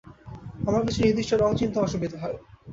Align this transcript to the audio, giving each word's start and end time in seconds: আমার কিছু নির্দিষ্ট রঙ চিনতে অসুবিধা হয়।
আমার 0.67 0.81
কিছু 0.85 0.99
নির্দিষ্ট 1.01 1.31
রঙ 1.35 1.51
চিনতে 1.59 1.77
অসুবিধা 1.81 2.17
হয়। 2.23 2.37